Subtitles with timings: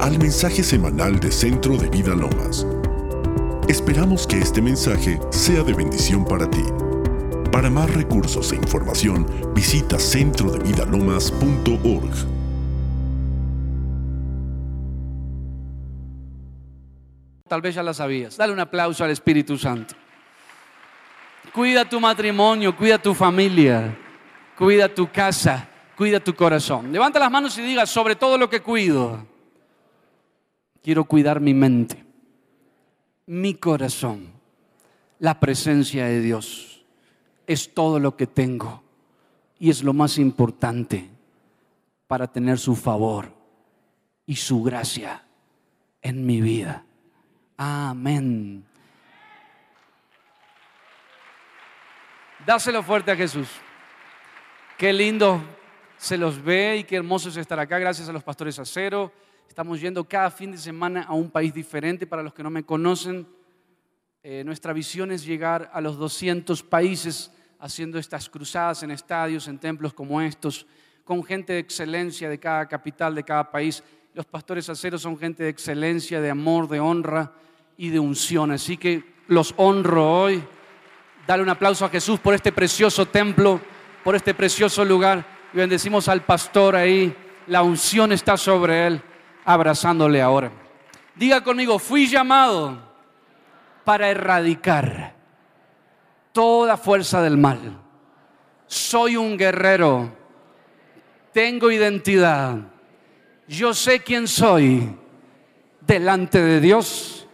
[0.00, 2.66] Al mensaje semanal de Centro de Vida Lomas.
[3.68, 6.64] Esperamos que este mensaje sea de bendición para ti.
[7.52, 12.14] Para más recursos e información, visita centrodevidalomas.org.
[17.48, 18.36] Tal vez ya la sabías.
[18.36, 19.94] Dale un aplauso al Espíritu Santo.
[21.52, 23.96] Cuida tu matrimonio, cuida tu familia,
[24.56, 26.92] cuida tu casa, cuida tu corazón.
[26.92, 29.26] Levanta las manos y diga, sobre todo lo que cuido,
[30.82, 32.04] quiero cuidar mi mente,
[33.26, 34.32] mi corazón,
[35.18, 36.84] la presencia de Dios.
[37.46, 38.82] Es todo lo que tengo
[39.58, 41.10] y es lo más importante
[42.06, 43.32] para tener su favor
[44.26, 45.24] y su gracia
[46.02, 46.84] en mi vida.
[47.56, 48.64] Amén.
[52.46, 53.48] Dáselo fuerte a Jesús.
[54.78, 55.42] Qué lindo
[55.98, 57.78] se los ve y qué hermoso es estar acá.
[57.78, 59.12] Gracias a los pastores Acero.
[59.50, 62.06] Estamos yendo cada fin de semana a un país diferente.
[62.06, 63.26] Para los que no me conocen,
[64.22, 69.58] eh, nuestra visión es llegar a los 200 países haciendo estas cruzadas en estadios, en
[69.58, 70.68] templos como estos,
[71.02, 73.82] con gente de excelencia de cada capital, de cada país.
[74.14, 77.32] Los pastores aceros son gente de excelencia, de amor, de honra
[77.76, 78.52] y de unción.
[78.52, 80.44] Así que los honro hoy.
[81.26, 83.60] Dale un aplauso a Jesús por este precioso templo,
[84.04, 87.12] por este precioso lugar y bendecimos al pastor ahí.
[87.48, 89.02] La unción está sobre él,
[89.44, 90.50] abrazándole ahora.
[91.14, 92.78] Diga conmigo, fui llamado
[93.84, 95.14] para erradicar
[96.32, 97.78] toda fuerza del mal.
[98.66, 100.12] Soy un guerrero.
[101.32, 102.56] Tengo identidad.
[103.48, 104.96] Yo sé quién soy
[105.80, 107.26] delante de Dios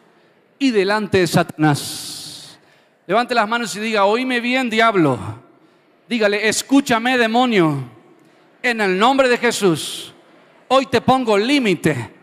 [0.58, 2.58] y delante de Satanás.
[3.06, 5.18] Levante las manos y diga, oíme bien, diablo.
[6.08, 7.96] Dígale, escúchame, demonio
[8.70, 10.12] en el nombre de Jesús,
[10.68, 12.14] hoy te pongo límite.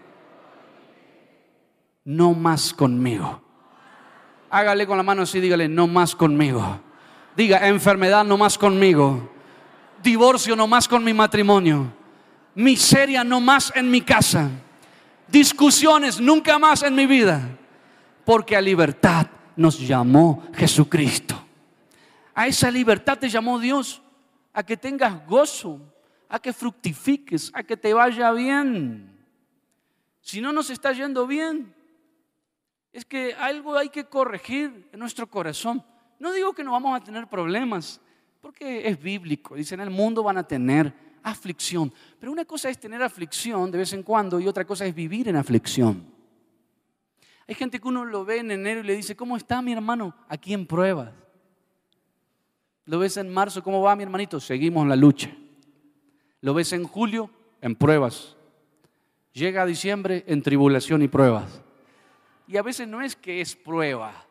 [2.05, 3.42] No más conmigo.
[4.49, 6.80] Hágale con la mano así, dígale, no más conmigo.
[7.36, 9.32] Diga, enfermedad no más conmigo.
[10.03, 11.92] Divorcio no más con mi matrimonio.
[12.55, 14.49] Miseria no más en mi casa.
[15.27, 17.42] Discusiones nunca más en mi vida.
[18.26, 21.42] Porque a libertad nos llamó Jesucristo.
[22.36, 24.02] A esa libertad te llamó Dios.
[24.53, 25.80] A que tengas gozo,
[26.33, 29.23] a que fructifiques, a que te vaya bien.
[30.20, 31.71] Si no nos está yendo bien,
[32.92, 35.86] es que algo hay que corregir en nuestro corazón.
[36.17, 38.02] No digo que no vamos a tener problemas,
[38.42, 39.54] porque es bíblico.
[39.54, 41.94] Dice, en el mundo van a tener aflicción.
[42.20, 45.27] Pero una cosa es tener aflicción de vez en cuando y otra cosa es vivir
[45.27, 46.04] en aflicción.
[47.48, 50.15] Hay gente que uno lo ve en enero y le dice, ¿cómo está mi hermano?
[50.27, 51.11] Aquí en pruebas.
[52.86, 54.39] Lo ves en marzo, ¿cómo va mi hermanito?
[54.39, 55.30] Seguimos la lucha.
[56.43, 57.30] Lo ves en julio,
[57.61, 58.36] en pruebas.
[59.31, 61.61] Llega a diciembre, en tribulación y pruebas.
[62.49, 64.26] Y a veces no es que es prueba.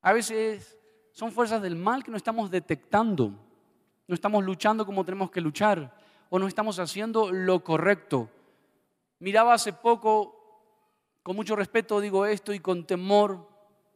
[0.00, 0.78] A veces
[1.12, 3.30] son fuerzas del mal que no estamos detectando.
[4.08, 5.94] No estamos luchando como tenemos que luchar.
[6.30, 8.30] O no estamos haciendo lo correcto.
[9.18, 10.34] Miraba hace poco,
[11.22, 13.46] con mucho respeto digo esto y con temor,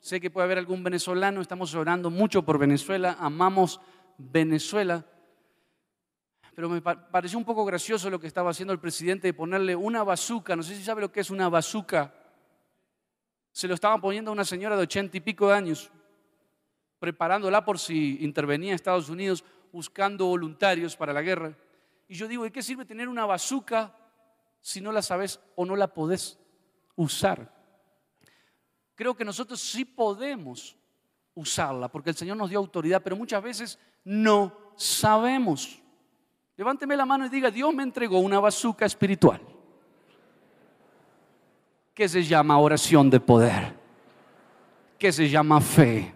[0.00, 3.80] sé que puede haber algún venezolano, estamos orando mucho por Venezuela, amamos
[4.18, 5.06] Venezuela,
[6.54, 10.02] pero me pareció un poco gracioso lo que estaba haciendo el presidente de ponerle una
[10.02, 12.14] bazuca, no sé si sabe lo que es una bazuca,
[13.52, 15.90] se lo estaban poniendo a una señora de ochenta y pico de años,
[16.98, 21.56] preparándola por si intervenía Estados Unidos buscando voluntarios para la guerra.
[22.08, 23.96] Y yo digo, ¿de qué sirve tener una bazuca
[24.60, 26.38] si no la sabes o no la podés
[26.96, 27.52] usar?
[28.94, 30.76] Creo que nosotros sí podemos
[31.34, 35.79] usarla porque el Señor nos dio autoridad, pero muchas veces no sabemos.
[36.60, 39.40] Levánteme la mano y diga, Dios me entregó una bazuca espiritual
[41.94, 43.74] que se llama oración de poder,
[44.98, 46.12] que se llama fe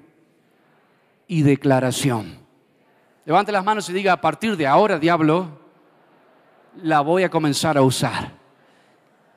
[1.29, 2.41] y declaración.
[3.25, 5.49] Levante las manos y diga, a partir de ahora, diablo,
[6.83, 8.33] la voy a comenzar a usar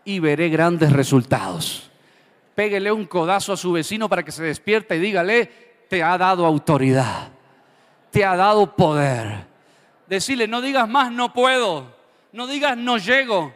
[0.04, 1.90] y veré grandes resultados.
[2.54, 5.46] Péguele un codazo a su vecino para que se despierte y dígale,
[5.88, 7.30] te ha dado autoridad,
[8.12, 9.57] te ha dado poder
[10.08, 11.96] Decirle, no digas más, no puedo.
[12.32, 13.54] No digas, no llego.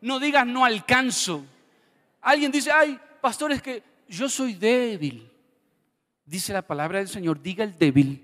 [0.00, 1.44] No digas, no alcanzo.
[2.20, 5.30] Alguien dice, ay, pastor, es que yo soy débil.
[6.24, 8.22] Dice la palabra del Señor, diga el débil.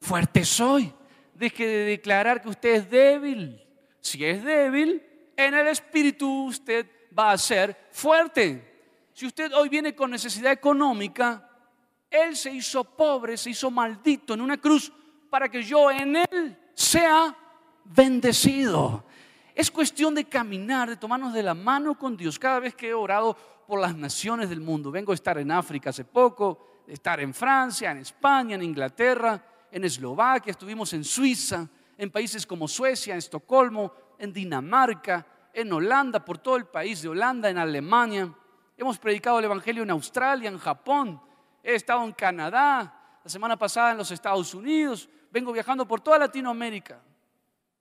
[0.00, 0.92] Fuerte soy.
[1.34, 3.62] Deje de declarar que usted es débil.
[4.00, 5.02] Si es débil,
[5.36, 8.76] en el espíritu usted va a ser fuerte.
[9.12, 11.50] Si usted hoy viene con necesidad económica,
[12.10, 14.92] Él se hizo pobre, se hizo maldito en una cruz
[15.36, 17.36] para que yo en Él sea
[17.84, 19.04] bendecido.
[19.54, 22.38] Es cuestión de caminar, de tomarnos de la mano con Dios.
[22.38, 23.36] Cada vez que he orado
[23.66, 27.90] por las naciones del mundo, vengo a estar en África hace poco, estar en Francia,
[27.90, 31.68] en España, en Inglaterra, en Eslovaquia, estuvimos en Suiza,
[31.98, 37.10] en países como Suecia, en Estocolmo, en Dinamarca, en Holanda, por todo el país de
[37.10, 38.32] Holanda, en Alemania.
[38.74, 41.20] Hemos predicado el Evangelio en Australia, en Japón.
[41.62, 45.10] He estado en Canadá, la semana pasada en los Estados Unidos.
[45.36, 46.98] Vengo viajando por toda Latinoamérica.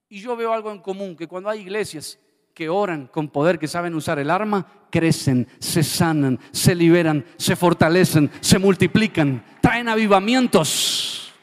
[0.10, 2.20] Y yo veo algo en común, que cuando hay iglesias
[2.54, 7.56] que oran con poder, que saben usar el arma, crecen, se sanan, se liberan, se
[7.56, 11.34] fortalecen, se multiplican, traen avivamientos.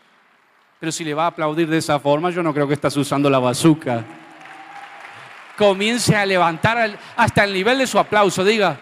[0.79, 3.31] Pero si le va a aplaudir de esa forma, yo no creo que estás usando
[3.31, 4.05] la bazuca.
[5.57, 8.45] Comience a levantar hasta el nivel de su aplauso.
[8.45, 8.79] Diga,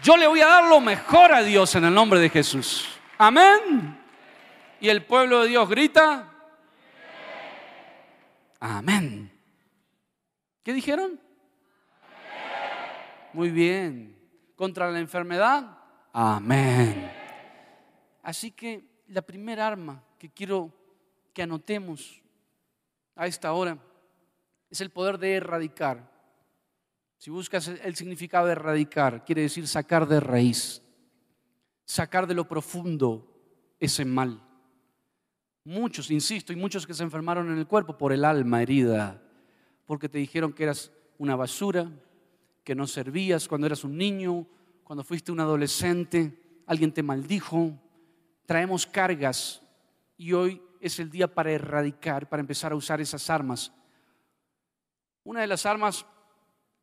[0.00, 2.86] yo le voy a dar lo mejor a Dios en el nombre de Jesús.
[3.18, 4.03] Amén.
[4.84, 6.30] Y el pueblo de Dios grita,
[8.60, 9.32] Amén.
[10.62, 11.18] ¿Qué dijeron?
[13.32, 14.14] Muy bien.
[14.54, 15.78] ¿Contra la enfermedad?
[16.12, 17.10] Amén.
[18.22, 20.70] Así que la primera arma que quiero
[21.32, 22.20] que anotemos
[23.16, 23.78] a esta hora
[24.68, 26.12] es el poder de erradicar.
[27.16, 30.82] Si buscas el significado de erradicar, quiere decir sacar de raíz,
[31.86, 33.26] sacar de lo profundo
[33.80, 34.43] ese mal.
[35.64, 39.22] Muchos, insisto, y muchos que se enfermaron en el cuerpo por el alma herida,
[39.86, 41.90] porque te dijeron que eras una basura,
[42.62, 44.46] que no servías cuando eras un niño,
[44.82, 47.72] cuando fuiste un adolescente, alguien te maldijo.
[48.46, 49.62] Traemos cargas
[50.18, 53.72] y hoy es el día para erradicar, para empezar a usar esas armas.
[55.22, 56.04] Una de las armas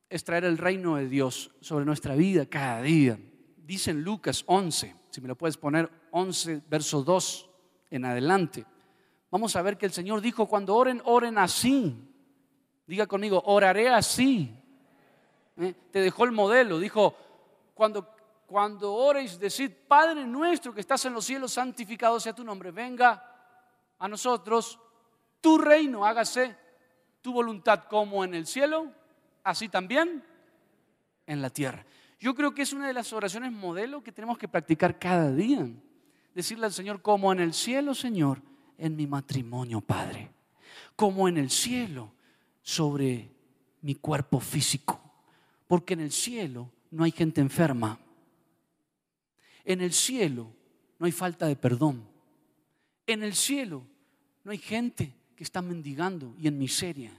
[0.09, 3.19] es traer el reino de Dios sobre nuestra vida cada día.
[3.57, 7.49] Dice en Lucas 11, si me lo puedes poner, 11, verso 2
[7.91, 8.65] en adelante.
[9.31, 11.97] Vamos a ver que el Señor dijo, cuando oren, oren así.
[12.85, 14.53] Diga conmigo, oraré así.
[15.55, 15.73] ¿Eh?
[15.89, 16.77] Te dejó el modelo.
[16.79, 17.15] Dijo,
[17.73, 18.13] cuando,
[18.45, 22.71] cuando ores, decid, Padre nuestro que estás en los cielos, santificado sea tu nombre.
[22.71, 23.23] Venga
[23.97, 24.77] a nosotros
[25.39, 26.57] tu reino, hágase
[27.21, 28.91] tu voluntad como en el cielo,
[29.43, 30.25] así también
[31.25, 31.85] en la tierra.
[32.19, 35.65] Yo creo que es una de las oraciones modelo que tenemos que practicar cada día.
[36.35, 38.41] Decirle al Señor, como en el cielo, Señor,
[38.81, 40.31] en mi matrimonio, Padre.
[40.95, 42.11] Como en el cielo,
[42.63, 43.29] sobre
[43.81, 44.99] mi cuerpo físico.
[45.67, 47.99] Porque en el cielo no hay gente enferma.
[49.63, 50.51] En el cielo
[50.97, 52.03] no hay falta de perdón.
[53.05, 53.85] En el cielo
[54.43, 57.11] no hay gente que está mendigando y en miseria,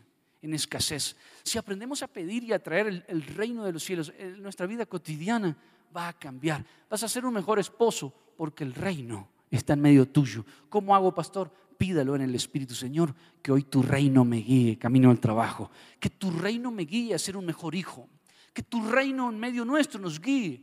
[0.42, 1.16] en escasez.
[1.44, 5.56] Si aprendemos a pedir y a traer el, reino de los cielos, nuestra vida cotidiana
[5.96, 6.64] va a cambiar.
[6.90, 10.44] Vas a ser un mejor esposo porque el reino está en medio tuyo.
[10.68, 11.50] ¿Cómo hago, pastor?
[11.82, 13.12] pídalo en el Espíritu, Señor,
[13.42, 15.68] que hoy tu reino me guíe camino al trabajo,
[15.98, 18.08] que tu reino me guíe a ser un mejor hijo,
[18.52, 20.62] que tu reino en medio nuestro nos guíe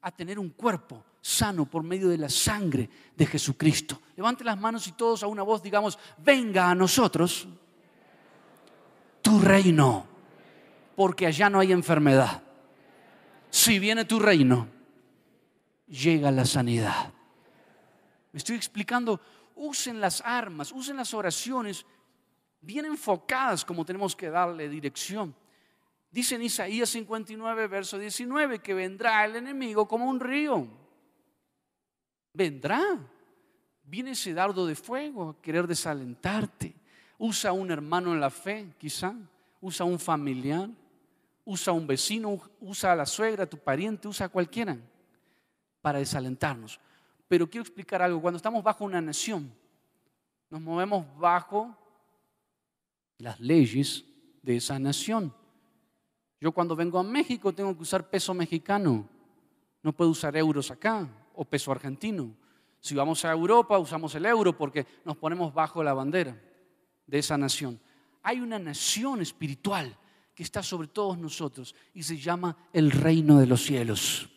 [0.00, 4.00] a tener un cuerpo sano por medio de la sangre de Jesucristo.
[4.16, 7.46] Levante las manos y todos a una voz digamos, venga a nosotros
[9.20, 10.06] tu reino,
[10.96, 12.42] porque allá no hay enfermedad.
[13.50, 14.66] Si viene tu reino,
[15.88, 17.12] llega la sanidad.
[18.34, 19.20] Me estoy explicando
[19.54, 21.86] usen las armas, usen las oraciones
[22.60, 25.32] bien enfocadas como tenemos que darle dirección.
[26.10, 30.66] Dice en Isaías 59, verso 19, que vendrá el enemigo como un río.
[32.32, 32.82] Vendrá.
[33.84, 36.74] Viene ese dardo de fuego a querer desalentarte.
[37.18, 39.14] Usa un hermano en la fe, quizá.
[39.60, 40.68] Usa un familiar.
[41.44, 42.40] Usa un vecino.
[42.58, 44.08] Usa a la suegra, tu pariente.
[44.08, 44.76] Usa a cualquiera
[45.80, 46.80] para desalentarnos.
[47.28, 48.20] Pero quiero explicar algo.
[48.20, 49.52] Cuando estamos bajo una nación,
[50.50, 51.76] nos movemos bajo
[53.18, 54.04] las leyes
[54.42, 55.34] de esa nación.
[56.40, 59.08] Yo cuando vengo a México tengo que usar peso mexicano.
[59.82, 62.34] No puedo usar euros acá o peso argentino.
[62.80, 66.38] Si vamos a Europa usamos el euro porque nos ponemos bajo la bandera
[67.06, 67.80] de esa nación.
[68.22, 69.96] Hay una nación espiritual
[70.34, 74.28] que está sobre todos nosotros y se llama el reino de los cielos.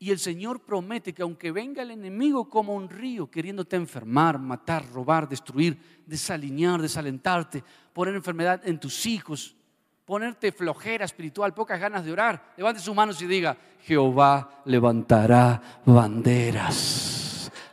[0.00, 4.88] Y el Señor promete que aunque venga el enemigo como un río queriéndote enfermar, matar,
[4.92, 5.76] robar, destruir,
[6.06, 9.56] desalinear, desalentarte, poner enfermedad en tus hijos,
[10.04, 17.17] ponerte flojera espiritual, pocas ganas de orar, levante sus manos y diga, Jehová levantará banderas.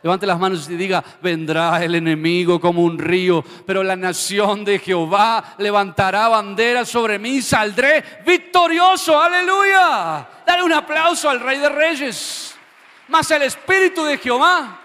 [0.06, 4.78] Levante las manos y diga, vendrá el enemigo como un río, pero la nación de
[4.78, 10.24] Jehová levantará bandera sobre mí, saldré victorioso, aleluya.
[10.46, 12.54] Dale un aplauso al Rey de Reyes.
[13.08, 14.80] Mas el Espíritu de Jehová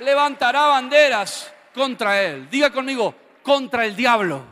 [0.00, 2.46] levantará banderas contra él.
[2.50, 4.44] Diga conmigo, contra el diablo.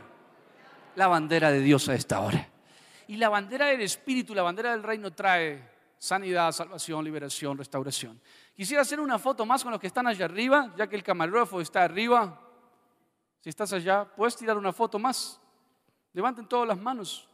[0.95, 2.49] la bandera de Dios a esta hora.
[3.09, 5.61] Y la bandera del Espíritu, la bandera del reino trae
[5.99, 8.19] sanidad, salvación, liberación, restauración.
[8.55, 11.59] Quisiera hacer una foto más con los que están allá arriba, ya que el camarógrafo
[11.59, 12.41] está arriba.
[13.41, 15.41] Si estás allá, puedes tirar una foto más.
[16.13, 17.27] Levanten todas las manos.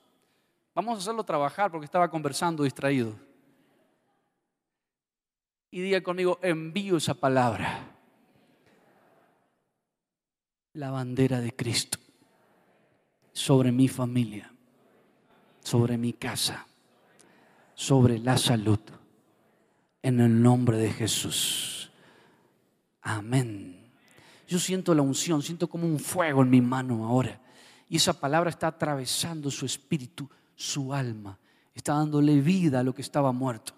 [0.73, 3.13] Vamos a hacerlo trabajar porque estaba conversando distraído.
[5.69, 7.87] Y diga conmigo, envío esa palabra.
[10.73, 11.99] La bandera de Cristo
[13.31, 14.51] sobre mi familia,
[15.59, 16.65] sobre mi casa,
[17.75, 18.79] sobre la salud.
[20.01, 21.91] En el nombre de Jesús.
[23.01, 23.91] Amén.
[24.47, 27.39] Yo siento la unción, siento como un fuego en mi mano ahora.
[27.87, 30.29] Y esa palabra está atravesando su espíritu
[30.61, 31.39] su alma,
[31.73, 33.73] está dándole vida a lo que estaba muerto.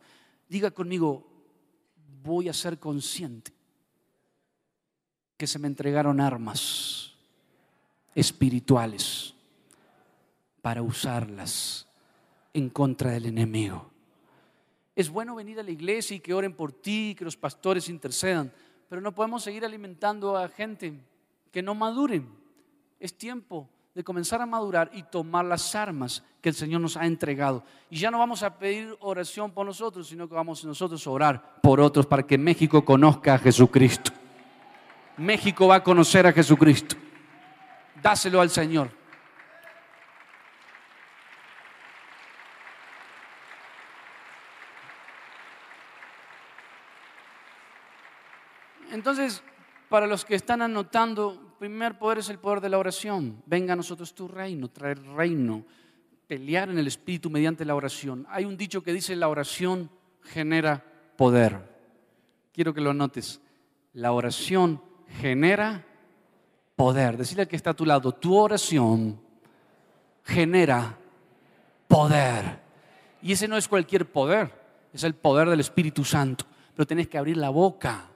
[0.50, 1.26] Diga conmigo,
[2.22, 3.54] voy a ser consciente
[5.38, 7.14] que se me entregaron armas
[8.14, 9.34] espirituales
[10.62, 11.88] para usarlas
[12.54, 13.93] en contra del enemigo.
[14.96, 18.52] Es bueno venir a la iglesia y que oren por ti, que los pastores intercedan,
[18.88, 20.94] pero no podemos seguir alimentando a gente
[21.52, 22.30] que no maduren.
[23.00, 27.06] Es tiempo de comenzar a madurar y tomar las armas que el Señor nos ha
[27.06, 27.64] entregado.
[27.90, 31.62] Y ya no vamos a pedir oración por nosotros, sino que vamos nosotros a orar
[31.62, 34.12] por otros para que México conozca a Jesucristo.
[35.18, 36.96] México va a conocer a Jesucristo.
[38.02, 39.03] Dáselo al Señor.
[49.04, 49.44] Entonces,
[49.90, 53.44] para los que están anotando, primer poder es el poder de la oración.
[53.46, 55.66] Venga a nosotros tu reino, traer reino,
[56.26, 58.26] pelear en el Espíritu mediante la oración.
[58.30, 59.90] Hay un dicho que dice la oración
[60.22, 60.86] genera
[61.18, 61.60] poder.
[62.54, 63.42] Quiero que lo anotes.
[63.92, 64.82] La oración
[65.20, 65.86] genera
[66.78, 67.18] poder.
[67.18, 69.20] Decirle al que está a tu lado, tu oración
[70.24, 70.98] genera
[71.90, 72.62] poder.
[73.22, 74.50] Y ese no es cualquier poder,
[74.94, 76.46] es el poder del Espíritu Santo.
[76.74, 78.12] Pero tenés que abrir la boca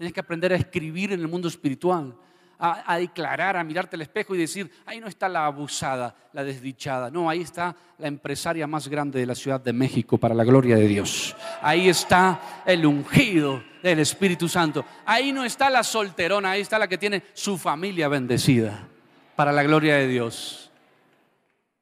[0.00, 2.16] Tienes que aprender a escribir en el mundo espiritual,
[2.58, 7.10] a, declarar, a mirarte al espejo y decir, ahí no está la abusada, la desdichada.
[7.10, 10.76] No, ahí está la empresaria más grande de la Ciudad de México para la gloria
[10.76, 11.36] de Dios.
[11.60, 14.86] Ahí está el ungido del Espíritu Santo.
[15.04, 18.88] Ahí no está la solterona, ahí está la que tiene su familia bendecida
[19.36, 20.70] para la gloria de Dios.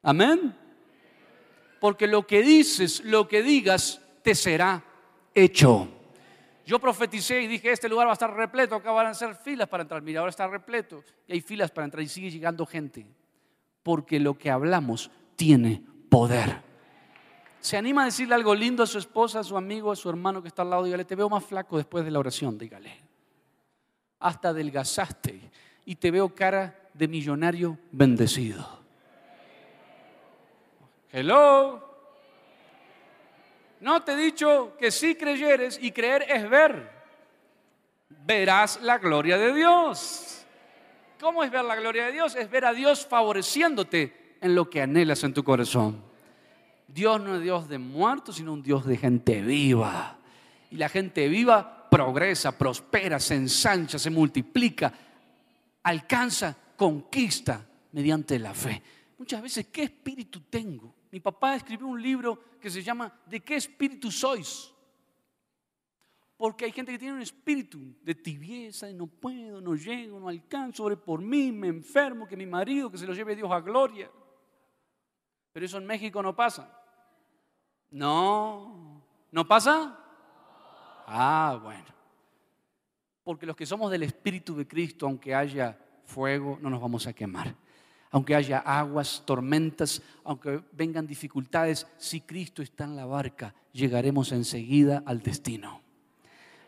[0.03, 0.53] Amén.
[1.79, 4.83] Porque lo que dices, lo que digas, te será
[5.33, 5.98] hecho.
[6.69, 9.67] Yo profeticé y dije, este lugar va a estar repleto, acá van a ser filas
[9.67, 10.03] para entrar.
[10.03, 13.07] Mira, ahora está repleto y hay filas para entrar y sigue llegando gente.
[13.81, 16.61] Porque lo que hablamos tiene poder.
[17.59, 20.43] ¿Se anima a decirle algo lindo a su esposa, a su amigo, a su hermano
[20.43, 20.83] que está al lado?
[20.83, 22.95] Dígale, te veo más flaco después de la oración, dígale.
[24.19, 25.41] Hasta adelgazaste
[25.85, 28.83] y te veo cara de millonario bendecido.
[31.11, 31.88] Hello.
[33.81, 36.99] No te he dicho que si creyeres y creer es ver.
[38.25, 40.45] Verás la gloria de Dios.
[41.19, 42.35] ¿Cómo es ver la gloria de Dios?
[42.35, 46.03] Es ver a Dios favoreciéndote en lo que anhelas en tu corazón.
[46.87, 50.17] Dios no es Dios de muertos, sino un Dios de gente viva.
[50.71, 54.93] Y la gente viva progresa, prospera, se ensancha, se multiplica,
[55.83, 58.81] alcanza, conquista mediante la fe.
[59.17, 60.93] Muchas veces, ¿qué espíritu tengo?
[61.11, 64.73] Mi papá escribió un libro que se llama ¿De qué espíritu sois?
[66.37, 70.29] Porque hay gente que tiene un espíritu de tibieza, de no puedo, no llego, no
[70.29, 73.59] alcanzo, sobre por mí, me enfermo, que mi marido, que se lo lleve Dios a
[73.59, 74.09] gloria.
[75.51, 76.81] Pero eso en México no pasa.
[77.91, 79.99] No, ¿no pasa?
[81.07, 81.85] Ah, bueno.
[83.23, 87.13] Porque los que somos del Espíritu de Cristo, aunque haya fuego, no nos vamos a
[87.13, 87.53] quemar
[88.11, 95.03] aunque haya aguas, tormentas, aunque vengan dificultades, si Cristo está en la barca, llegaremos enseguida
[95.05, 95.81] al destino.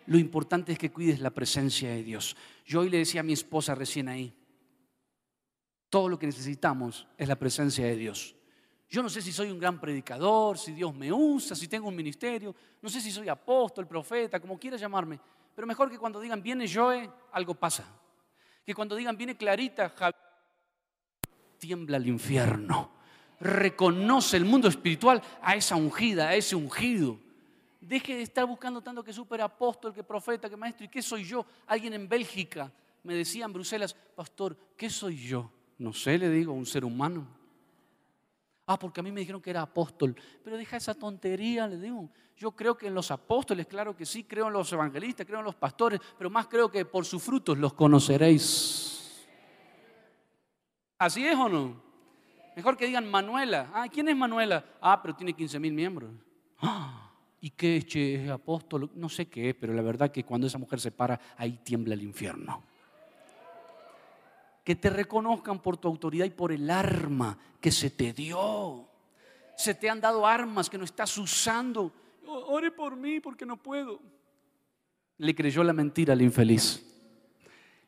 [0.05, 2.35] Lo importante es que cuides la presencia de Dios.
[2.65, 4.33] Yo hoy le decía a mi esposa recién ahí,
[5.89, 8.35] todo lo que necesitamos es la presencia de Dios.
[8.89, 11.95] Yo no sé si soy un gran predicador, si Dios me usa, si tengo un
[11.95, 15.19] ministerio, no sé si soy apóstol, profeta, como quiera llamarme,
[15.55, 17.85] pero mejor que cuando digan viene Joe, algo pasa.
[18.65, 20.30] Que cuando digan viene Clarita, Javier,
[21.61, 22.89] tiembla el infierno.
[23.39, 27.19] Reconoce el mundo espiritual a esa ungida, a ese ungido.
[27.79, 30.85] Deje de estar buscando tanto que super apóstol, que profeta, que maestro.
[30.85, 31.45] ¿Y qué soy yo?
[31.67, 32.71] Alguien en Bélgica
[33.03, 35.51] me decía en Bruselas, pastor, ¿qué soy yo?
[35.77, 37.27] No sé, le digo, un ser humano.
[38.65, 40.15] Ah, porque a mí me dijeron que era apóstol.
[40.43, 42.09] Pero deja esa tontería, le digo.
[42.37, 45.45] Yo creo que en los apóstoles, claro que sí, creo en los evangelistas, creo en
[45.45, 49.00] los pastores, pero más creo que por sus frutos los conoceréis.
[51.01, 51.81] ¿Así es o no?
[52.55, 53.71] Mejor que digan Manuela.
[53.73, 54.63] Ah, ¿quién es Manuela?
[54.79, 56.11] Ah, pero tiene 15 mil miembros.
[56.59, 58.91] Ah, ¿Y qué es, che, es apóstol?
[58.93, 61.95] No sé qué es, pero la verdad que cuando esa mujer se para, ahí tiembla
[61.95, 62.61] el infierno.
[64.63, 68.87] Que te reconozcan por tu autoridad y por el arma que se te dio.
[69.57, 71.91] Se te han dado armas que no estás usando.
[72.27, 73.99] Ore por mí porque no puedo.
[75.17, 76.90] Le creyó la mentira al infeliz.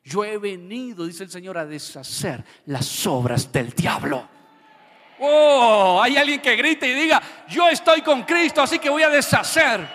[0.04, 4.28] Yo he venido, dice el Señor, a deshacer las obras del diablo.
[5.18, 9.08] Oh, hay alguien que grite y diga, yo estoy con Cristo, así que voy a
[9.08, 9.88] deshacer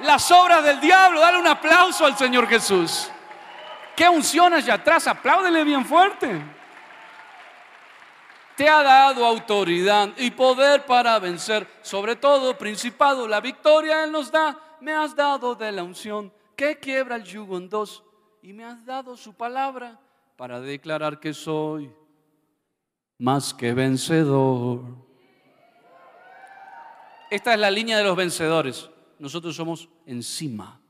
[0.00, 1.18] las obras del diablo.
[1.20, 3.08] Dale un aplauso al Señor Jesús.
[3.96, 5.06] ¿Qué unción allá atrás?
[5.06, 6.42] Apláudele bien fuerte.
[8.54, 13.26] Te ha dado autoridad y poder para vencer, sobre todo principado.
[13.26, 14.58] La victoria Él nos da.
[14.80, 18.02] Me has dado de la unción que quiebra el yugo en dos
[18.42, 20.00] y me has dado su palabra
[20.36, 21.90] para declarar que soy
[23.18, 24.82] más que vencedor.
[27.30, 28.90] Esta es la línea de los vencedores.
[29.18, 30.80] Nosotros somos encima,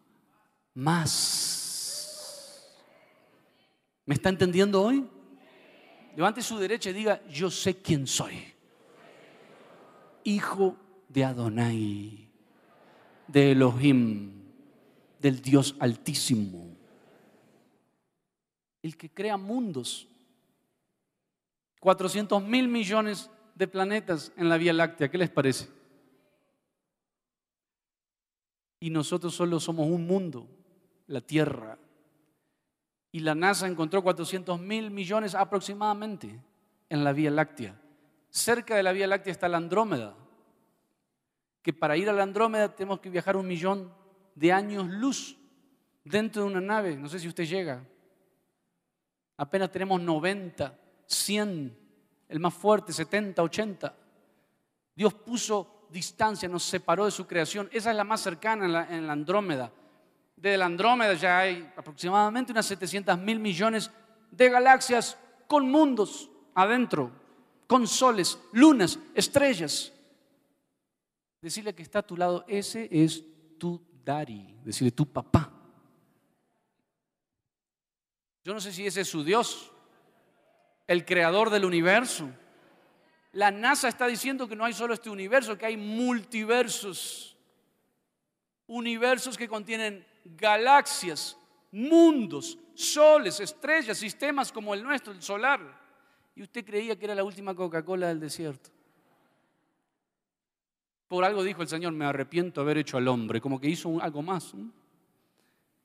[0.73, 2.67] más.
[4.07, 5.07] ¿Me está entendiendo hoy?
[6.17, 8.55] Levante su derecha y diga, yo sé quién soy.
[10.25, 10.77] Hijo
[11.09, 12.31] de Adonai,
[13.27, 14.43] de Elohim,
[15.21, 16.72] del Dios altísimo,
[18.83, 20.09] el que crea mundos
[21.83, 25.11] 400 mil millones de planetas en la Vía Láctea.
[25.11, 25.69] ¿Qué les parece?
[28.79, 30.47] Y nosotros solo somos un mundo,
[31.09, 31.77] la Tierra.
[33.11, 36.41] Y la NASA encontró 400 mil millones aproximadamente
[36.89, 37.75] en la Vía Láctea.
[38.31, 40.15] Cerca de la Vía Láctea está la Andrómeda,
[41.63, 43.93] que para ir a la Andrómeda tenemos que viajar un millón
[44.37, 45.37] de años luz
[46.05, 46.97] dentro de una nave.
[46.97, 47.85] No sé si usted llega.
[49.43, 50.79] Apenas tenemos 90
[51.13, 51.77] 100,
[52.29, 53.95] el más fuerte, 70, 80.
[54.95, 57.69] Dios puso distancia, nos separó de su creación.
[57.73, 59.73] Esa es la más cercana en la, Andrómeda.
[60.37, 63.91] Desde la Andrómeda ya hay aproximadamente unas 700 mil millones
[64.31, 67.11] de galaxias con mundos adentro,
[67.67, 69.93] con soles, lunas, estrellas.
[71.41, 73.25] Decirle que está a tu lado, ese es
[73.59, 75.62] tu daddy, decirle tu papá.
[78.45, 79.71] Yo no sé si ese es su Dios,
[80.87, 82.29] el creador del universo.
[83.33, 87.37] La NASA está diciendo que no hay solo este universo, que hay multiversos.
[88.67, 91.39] Universos que contienen galaxias,
[91.71, 95.81] mundos, soles, estrellas, sistemas como el nuestro, el solar.
[96.35, 98.71] Y usted creía que era la última Coca-Cola del desierto.
[101.07, 104.01] Por algo dijo el Señor, me arrepiento de haber hecho al hombre, como que hizo
[104.01, 104.53] algo más.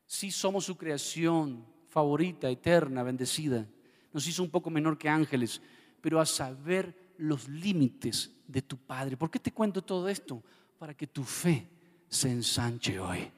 [0.05, 1.65] Si somos su creación
[1.97, 3.65] favorita, eterna, bendecida
[4.13, 5.59] nos hizo un poco menor que ángeles,
[5.99, 9.17] pero a saber los límites de tu Padre.
[9.17, 10.43] ¿Por qué te cuento todo esto?
[10.77, 11.67] Para que tu fe
[12.07, 13.31] se ensanche hoy.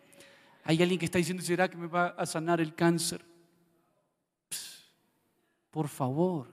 [0.66, 3.26] Hay alguien que está diciendo, ¿será que me va a sanar el cáncer?
[5.72, 6.50] por favor,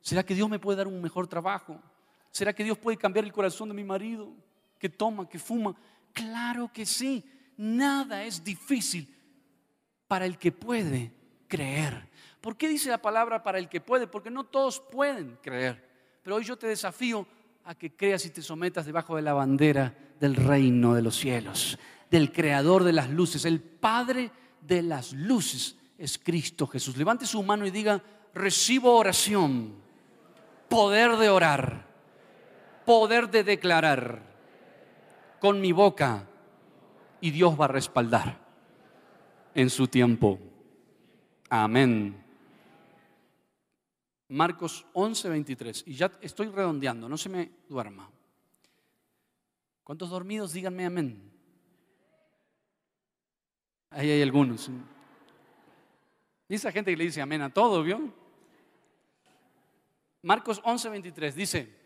[0.00, 1.78] ¿será que Dios me puede dar un mejor trabajo?
[2.30, 4.32] ¿Será que Dios puede cambiar el corazón de mi marido
[4.78, 5.76] que toma, que fuma?
[6.14, 7.22] Claro que sí.
[7.58, 9.14] Nada es difícil
[10.08, 11.19] para el que puede
[11.50, 12.08] creer.
[12.40, 14.06] ¿Por qué dice la palabra para el que puede?
[14.06, 15.86] Porque no todos pueden creer.
[16.22, 17.26] Pero hoy yo te desafío
[17.64, 21.78] a que creas y te sometas debajo de la bandera del reino de los cielos,
[22.10, 24.30] del creador de las luces, el Padre
[24.62, 26.96] de las luces es Cristo Jesús.
[26.96, 29.74] Levante su mano y diga, recibo oración,
[30.68, 31.86] poder de orar,
[32.86, 34.22] poder de declarar
[35.40, 36.26] con mi boca
[37.20, 38.38] y Dios va a respaldar
[39.54, 40.38] en su tiempo.
[41.52, 42.16] Amén.
[44.28, 45.82] Marcos 11, 23.
[45.88, 48.08] Y ya estoy redondeando, no se me duerma.
[49.82, 50.52] ¿Cuántos dormidos?
[50.52, 51.32] Díganme amén.
[53.90, 54.70] Ahí hay algunos.
[56.48, 58.14] Y esa gente que le dice amén a todo, ¿vio?
[60.22, 61.76] Marcos 11, 23 dice,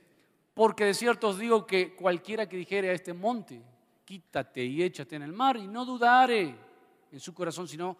[0.52, 3.62] porque de cierto os digo que cualquiera que dijere a este monte,
[4.04, 6.54] quítate y échate en el mar, y no dudare
[7.10, 7.96] en su corazón, sino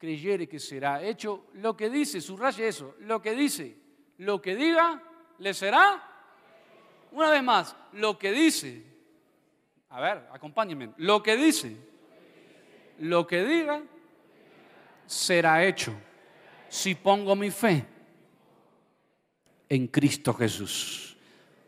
[0.00, 3.76] creyere que será hecho lo que dice, subraye eso, lo que dice,
[4.16, 5.02] lo que diga,
[5.38, 6.02] le será.
[7.12, 8.82] Una vez más, lo que dice,
[9.90, 11.76] a ver, acompáñenme, lo que dice,
[13.00, 13.82] lo que diga,
[15.04, 15.92] será hecho
[16.70, 17.84] si pongo mi fe
[19.68, 21.18] en Cristo Jesús.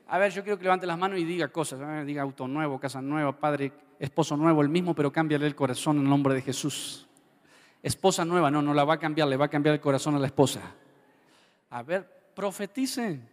[0.06, 2.06] A ver, yo quiero que levante las manos y diga cosas.
[2.06, 6.04] Diga auto nuevo, casa nueva, padre, esposo nuevo, el mismo, pero cámbiale el corazón en
[6.08, 7.08] nombre de Jesús.
[7.82, 10.18] Esposa nueva, no, no la va a cambiar, le va a cambiar el corazón a
[10.18, 10.60] la esposa.
[11.70, 13.28] A ver, profeticen.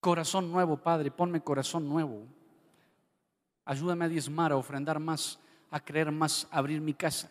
[0.00, 2.26] Corazón nuevo, Padre, ponme corazón nuevo.
[3.64, 5.38] Ayúdame a diezmar, a ofrendar más,
[5.70, 7.30] a creer más, a abrir mi casa.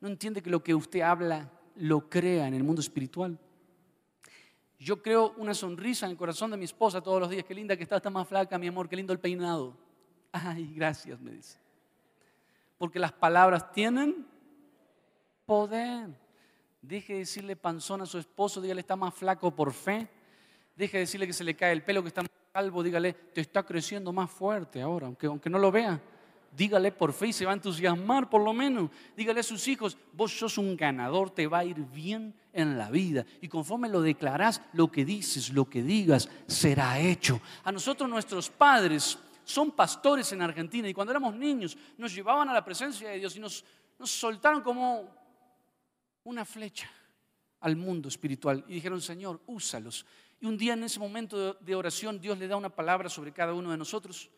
[0.00, 3.38] ¿No entiende que lo que usted habla lo crea en el mundo espiritual?
[4.78, 7.44] Yo creo una sonrisa en el corazón de mi esposa todos los días.
[7.44, 9.76] Qué linda que está, está más flaca, mi amor, qué lindo el peinado.
[10.32, 11.58] Ay, gracias, me dice.
[12.78, 14.26] Porque las palabras tienen
[15.44, 16.08] poder.
[16.80, 20.08] Deje de decirle panzón a su esposo, dígale está más flaco por fe.
[20.76, 23.40] Deje de decirle que se le cae el pelo, que está más calvo, dígale te
[23.40, 26.00] está creciendo más fuerte ahora, aunque, aunque no lo vea.
[26.56, 28.90] Dígale por fe y se va a entusiasmar por lo menos.
[29.16, 32.90] Dígale a sus hijos, vos sos un ganador, te va a ir bien en la
[32.90, 33.24] vida.
[33.40, 37.40] Y conforme lo declarás, lo que dices, lo que digas, será hecho.
[37.64, 42.52] A nosotros nuestros padres son pastores en Argentina y cuando éramos niños nos llevaban a
[42.52, 43.64] la presencia de Dios y nos,
[44.02, 45.08] soltaron como
[46.24, 46.90] una flecha
[47.60, 50.04] al mundo espiritual y dijeron, Señor, úsalos.
[50.38, 53.54] Y un día en ese momento de oración Dios le da una palabra sobre cada
[53.54, 54.30] uno de nosotros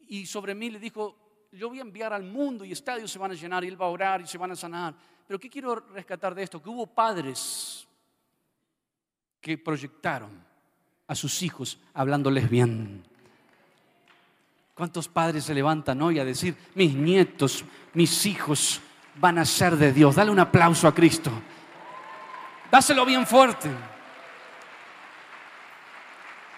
[0.00, 1.16] y sobre mí le dijo,
[1.50, 3.86] yo voy a enviar al mundo y estadios se van a llenar y él va
[3.86, 4.94] a orar y se van a sanar.
[5.26, 6.62] Pero ¿qué quiero rescatar de esto?
[6.62, 7.88] Que hubo padres
[9.40, 10.44] que proyectaron
[11.06, 13.02] a sus hijos hablándoles bien.
[14.78, 17.64] ¿Cuántos padres se levantan hoy a decir, mis nietos,
[17.94, 18.80] mis hijos
[19.16, 20.14] van a ser de Dios?
[20.14, 21.32] Dale un aplauso a Cristo.
[22.70, 23.68] Dáselo bien fuerte.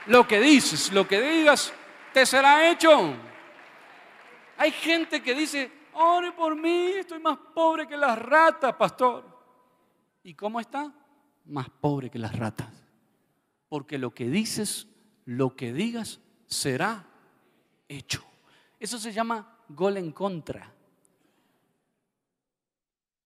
[0.09, 1.73] Lo que dices, lo que digas,
[2.13, 3.15] te será hecho.
[4.59, 9.25] Hay gente que dice, ore por mí, estoy más pobre que las ratas, pastor.
[10.25, 10.93] ¿Y cómo está?
[11.47, 12.69] Más pobre que las ratas.
[13.71, 14.89] Porque lo que dices,
[15.25, 17.07] lo que digas, será
[17.97, 18.25] hecho.
[18.79, 20.73] Eso se llama gol en contra.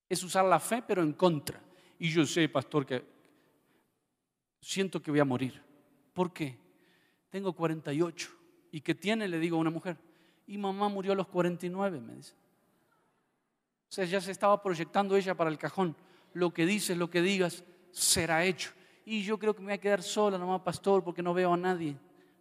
[0.08, 1.60] Es usar la fe, pero en contra.
[1.98, 3.04] Y yo sé, pastor, que
[4.60, 5.62] siento que voy a morir.
[6.12, 6.58] ¿Por qué?
[7.30, 8.30] Tengo 48.
[8.72, 9.28] ¿Y qué tiene?
[9.28, 9.96] Le digo a una mujer
[10.46, 12.34] y mamá murió a los 49, me dice.
[13.88, 15.96] O sea, ya se estaba proyectando ella para el cajón.
[16.32, 18.72] Lo que dices, lo que digas, será hecho.
[19.04, 21.56] Y yo creo que me voy a quedar sola, nomás pastor, porque no veo a
[21.56, 21.96] nadie.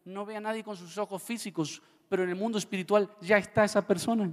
[0.05, 1.81] No veo a nadie con sus ojos físicos,
[2.13, 4.31] pero en el mundo espiritual ya está esa persona.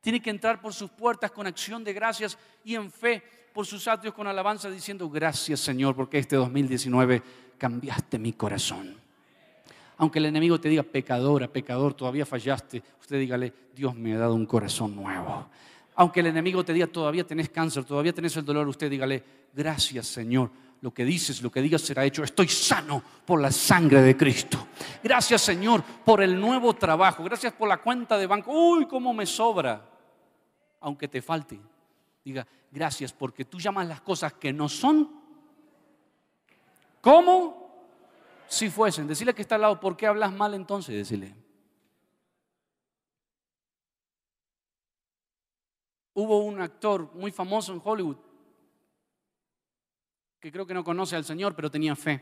[0.00, 3.22] Tiene que entrar por sus puertas con acción de gracias y en fe,
[3.52, 7.22] por sus atrios con alabanza, diciendo gracias Señor, porque este 2019
[7.58, 8.96] cambiaste mi corazón.
[9.98, 14.34] Aunque el enemigo te diga, pecadora, pecador, todavía fallaste, usted dígale, Dios me ha dado
[14.34, 15.46] un corazón nuevo.
[15.96, 19.22] Aunque el enemigo te diga, todavía tenés cáncer, todavía tenés el dolor, usted dígale,
[19.52, 20.50] gracias Señor.
[20.80, 22.22] Lo que dices, lo que digas será hecho.
[22.22, 24.68] Estoy sano por la sangre de Cristo.
[25.02, 27.24] Gracias Señor por el nuevo trabajo.
[27.24, 28.52] Gracias por la cuenta de banco.
[28.52, 29.88] Uy, cómo me sobra.
[30.80, 31.58] Aunque te falte.
[32.24, 35.10] Diga, gracias porque tú llamas las cosas que no son.
[37.00, 37.64] ¿Cómo?
[38.54, 39.06] si fuesen.
[39.06, 40.94] Decirle que está al lado, ¿por qué hablas mal entonces?
[40.94, 41.34] Decirle.
[46.14, 48.16] Hubo un actor muy famoso en Hollywood
[50.44, 52.20] que creo que no conoce al Señor, pero tenía fe.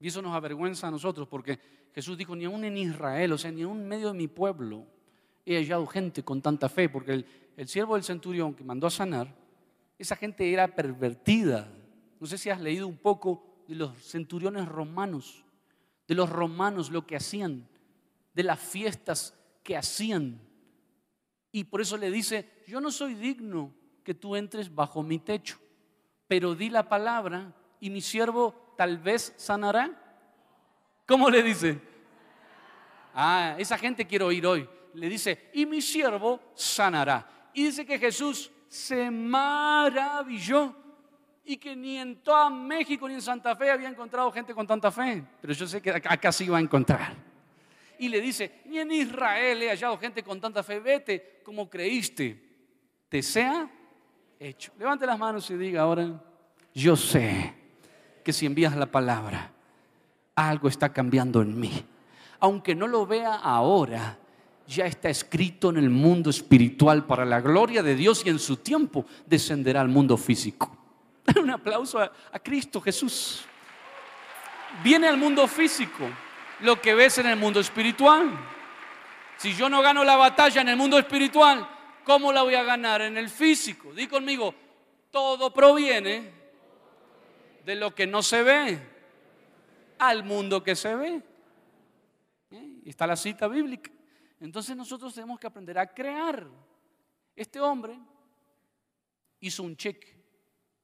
[0.00, 1.58] Y eso nos avergüenza a nosotros porque
[1.94, 4.86] Jesús dijo, ni aún en Israel, o sea, ni aún en medio de mi pueblo
[5.44, 7.26] he hallado gente con tanta fe, porque el,
[7.58, 9.28] el siervo del centurión que mandó a sanar,
[9.98, 11.70] esa gente era pervertida.
[12.18, 15.44] No sé si has leído un poco de los centuriones romanos,
[16.08, 17.68] de los romanos lo que hacían,
[18.32, 20.40] de las fiestas que hacían.
[21.50, 23.70] Y por eso le dice, yo no soy digno
[24.02, 25.58] que tú entres bajo mi techo,
[26.32, 29.90] pero di la palabra y mi siervo tal vez sanará.
[31.06, 31.78] ¿Cómo le dice?
[33.14, 34.66] Ah, esa gente quiero oír hoy.
[34.94, 37.50] Le dice, y mi siervo sanará.
[37.52, 40.74] Y dice que Jesús se maravilló
[41.44, 44.90] y que ni en toda México ni en Santa Fe había encontrado gente con tanta
[44.90, 47.14] fe, pero yo sé que acá sí iba a encontrar.
[47.98, 52.42] Y le dice, ni en Israel he hallado gente con tanta fe, vete como creíste,
[53.10, 53.68] te sea
[54.48, 54.72] hecho.
[54.78, 56.20] Levante las manos y diga ahora,
[56.74, 57.54] yo sé
[58.24, 59.52] que si envías la palabra,
[60.34, 61.84] algo está cambiando en mí.
[62.40, 64.18] Aunque no lo vea ahora,
[64.66, 68.56] ya está escrito en el mundo espiritual para la gloria de Dios y en su
[68.56, 70.76] tiempo descenderá al mundo físico.
[71.40, 72.10] Un aplauso a,
[72.42, 73.44] Cristo Jesús.
[74.82, 76.08] Viene al mundo físico
[76.60, 78.30] lo que ves en el mundo espiritual.
[79.36, 81.68] Si yo no gano la batalla en el mundo espiritual,
[82.04, 83.92] ¿cómo la voy a ganar en el físico?
[83.92, 84.54] Di conmigo,
[85.10, 86.30] todo proviene
[87.64, 88.78] de lo que no se ve
[89.98, 91.22] al mundo que se ve.
[92.50, 92.80] ¿Eh?
[92.86, 93.90] Está la cita bíblica.
[94.40, 96.48] Entonces nosotros tenemos que aprender a crear.
[97.36, 97.98] Este hombre
[99.40, 100.16] hizo un cheque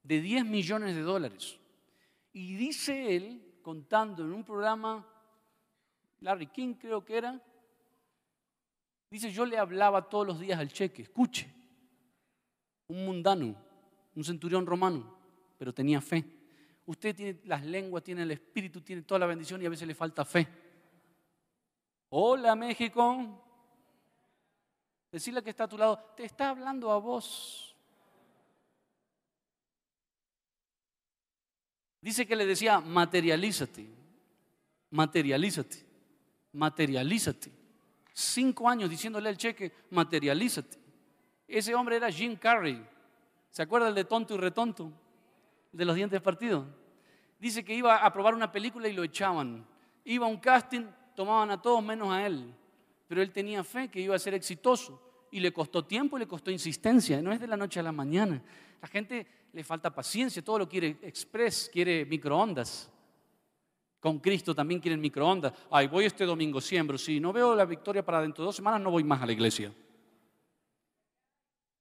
[0.02, 1.58] de 10 millones de dólares.
[2.32, 5.06] Y dice él, contando en un programa
[6.20, 7.40] Larry King creo que era.
[9.10, 11.50] Dice, yo le hablaba todos los días al cheque, escuche,
[12.88, 13.56] un mundano,
[14.14, 15.16] un centurión romano,
[15.56, 16.24] pero tenía fe.
[16.86, 19.94] Usted tiene las lenguas, tiene el espíritu, tiene toda la bendición y a veces le
[19.94, 20.46] falta fe.
[22.10, 23.44] Hola México.
[25.10, 27.74] Decirle que está a tu lado, te está hablando a vos.
[32.00, 33.86] Dice que le decía, materialízate,
[34.90, 35.84] materialízate,
[36.52, 37.57] materialízate.
[38.20, 40.76] Cinco años diciéndole al cheque, materialízate.
[41.46, 42.84] Ese hombre era Jim Carrey.
[43.48, 44.90] ¿Se acuerda el de tonto y retonto?
[45.70, 46.66] De los dientes partidos.
[47.38, 49.64] Dice que iba a probar una película y lo echaban.
[50.04, 52.52] Iba a un casting, tomaban a todos menos a él.
[53.06, 55.00] Pero él tenía fe que iba a ser exitoso.
[55.30, 57.22] Y le costó tiempo y le costó insistencia.
[57.22, 58.42] No es de la noche a la mañana.
[58.82, 62.90] La gente le falta paciencia, todo lo quiere express, quiere microondas.
[64.00, 65.52] Con Cristo también quieren microondas.
[65.70, 66.96] Ay, voy este domingo, siembro.
[66.96, 69.32] Si no veo la victoria para dentro de dos semanas, no voy más a la
[69.32, 69.72] iglesia.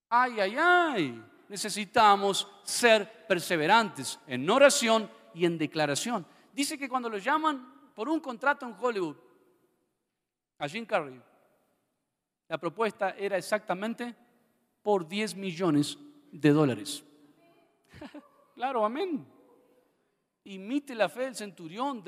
[0.10, 1.24] Ay, ay, ay.
[1.50, 6.26] Necesitamos ser perseverantes en oración y en declaración.
[6.54, 9.16] Dice que cuando lo llaman por un contrato en Hollywood,
[10.58, 11.22] a Jim Carrey,
[12.48, 14.16] la propuesta era exactamente
[14.82, 15.98] por 10 millones
[16.32, 17.04] de dólares.
[18.56, 19.37] claro, amén.
[20.48, 22.02] Imite la fe del centurión,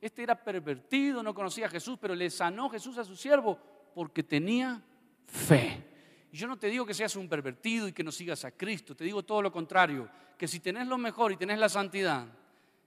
[0.00, 3.58] este era pervertido, no conocía a Jesús, pero le sanó Jesús a su siervo
[3.94, 4.80] porque tenía
[5.26, 5.84] fe.
[6.32, 9.02] Yo no te digo que seas un pervertido y que no sigas a Cristo, te
[9.02, 12.26] digo todo lo contrario, que si tenés lo mejor y tenés la santidad,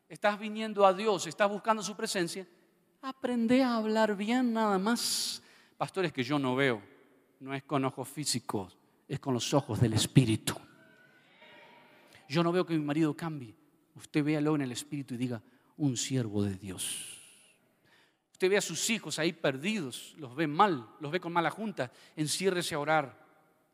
[0.08, 2.48] estás viniendo a Dios, estás buscando su presencia,
[3.02, 5.44] aprende a hablar bien nada más.
[5.78, 6.82] Pastores que yo no veo,
[7.42, 10.56] no es con ojos físicos, es con los ojos del Espíritu.
[12.30, 13.63] Yo no veo que mi marido cambie.
[13.96, 15.42] Usted véalo en el Espíritu y diga,
[15.78, 17.20] un siervo de Dios.
[18.32, 21.92] Usted ve a sus hijos ahí perdidos, los ve mal, los ve con mala junta.
[22.16, 23.24] Enciérrese a orar.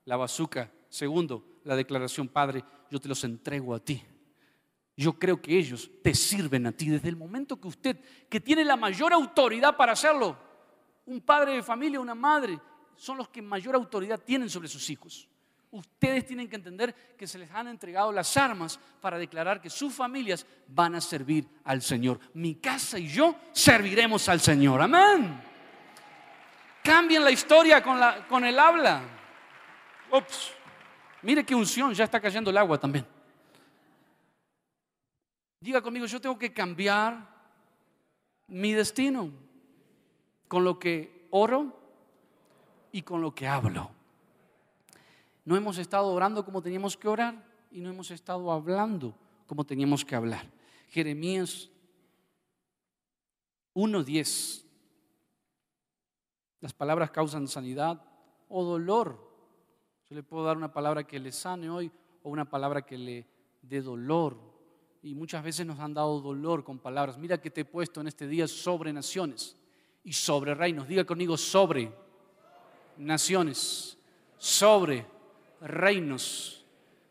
[0.05, 0.71] La bazuca.
[0.89, 4.01] Segundo, la declaración, Padre, yo te los entrego a ti.
[4.97, 8.65] Yo creo que ellos te sirven a ti desde el momento que usted, que tiene
[8.65, 10.37] la mayor autoridad para hacerlo,
[11.05, 12.59] un padre de familia, una madre,
[12.95, 15.29] son los que mayor autoridad tienen sobre sus hijos.
[15.71, 19.93] Ustedes tienen que entender que se les han entregado las armas para declarar que sus
[19.93, 22.19] familias van a servir al Señor.
[22.33, 24.81] Mi casa y yo serviremos al Señor.
[24.81, 25.39] Amén.
[26.83, 29.03] Cambien la historia con, la, con el habla.
[30.11, 30.53] Ups.
[31.21, 33.05] Mire qué unción, ya está cayendo el agua también.
[35.59, 37.27] Diga conmigo, yo tengo que cambiar
[38.47, 39.31] mi destino
[40.47, 41.77] con lo que oro
[42.91, 43.98] y con lo que hablo.
[45.49, 49.15] No hemos estado orando como teníamos que orar y no hemos estado hablando
[49.47, 50.45] como teníamos que hablar.
[50.89, 51.71] Jeremías
[53.73, 54.63] 1.10.
[56.59, 57.99] Las palabras causan sanidad
[58.47, 59.27] o dolor.
[60.07, 63.27] Yo le puedo dar una palabra que le sane hoy o una palabra que le
[63.63, 64.37] dé dolor.
[65.01, 67.17] Y muchas veces nos han dado dolor con palabras.
[67.17, 69.57] Mira que te he puesto en este día sobre naciones
[70.03, 70.87] y sobre reinos.
[70.87, 71.91] Diga conmigo sobre
[72.97, 73.97] naciones,
[74.37, 75.17] sobre
[75.61, 76.65] reinos.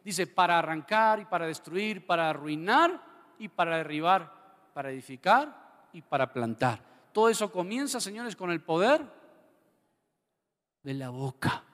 [0.04, 3.02] Dice, para arrancar y para destruir, para arruinar
[3.38, 6.82] y para derribar, para edificar y para plantar.
[7.12, 9.04] Todo eso comienza, señores, con el poder
[10.82, 11.64] de la boca.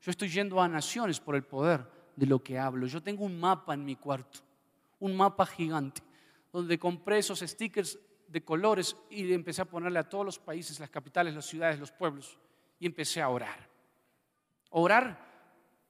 [0.00, 1.86] Yo estoy yendo a naciones por el poder
[2.16, 2.86] de lo que hablo.
[2.86, 4.40] Yo tengo un mapa en mi cuarto,
[4.98, 6.02] un mapa gigante,
[6.52, 10.90] donde compré esos stickers de colores y empecé a ponerle a todos los países, las
[10.90, 12.38] capitales, las ciudades, los pueblos,
[12.78, 13.68] y empecé a orar.
[14.70, 15.27] Orar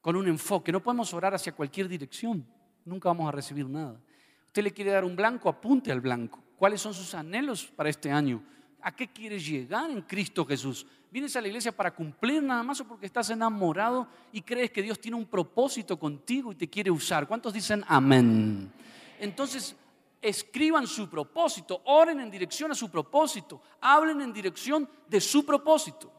[0.01, 0.73] con un enfoque.
[0.73, 2.47] No podemos orar hacia cualquier dirección.
[2.85, 4.01] Nunca vamos a recibir nada.
[4.47, 6.43] Usted le quiere dar un blanco, apunte al blanco.
[6.57, 8.43] ¿Cuáles son sus anhelos para este año?
[8.81, 10.87] ¿A qué quieres llegar en Cristo Jesús?
[11.11, 14.83] ¿Vienes a la iglesia para cumplir nada más o porque estás enamorado y crees que
[14.83, 17.27] Dios tiene un propósito contigo y te quiere usar?
[17.27, 18.73] ¿Cuántos dicen amén?
[19.19, 19.75] Entonces,
[20.21, 26.13] escriban su propósito, oren en dirección a su propósito, hablen en dirección de su propósito.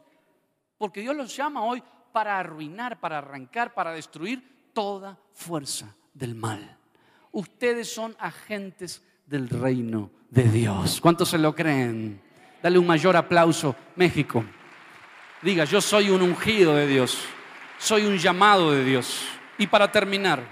[0.76, 1.82] Porque Dios los llama hoy
[2.12, 6.76] para arruinar, para arrancar, para destruir toda fuerza del mal.
[7.32, 11.00] Ustedes son agentes del reino de Dios.
[11.00, 12.20] ¿Cuántos se lo creen?
[12.62, 14.44] Dale un mayor aplauso, México.
[15.42, 17.24] Diga, yo soy un ungido de Dios,
[17.78, 19.22] soy un llamado de Dios.
[19.56, 20.42] Y para terminar,